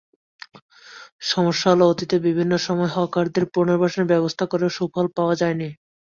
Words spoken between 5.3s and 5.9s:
যায়নি।